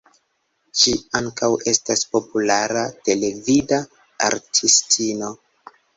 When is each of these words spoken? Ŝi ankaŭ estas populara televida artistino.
Ŝi 0.83 0.93
ankaŭ 1.19 1.49
estas 1.71 2.01
populara 2.15 2.85
televida 3.09 3.79
artistino. 4.31 5.31